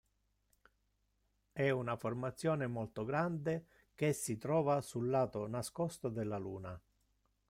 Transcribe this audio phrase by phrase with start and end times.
[1.53, 6.81] È una formazione molto grande che si trova sul lato nascosto della Luna.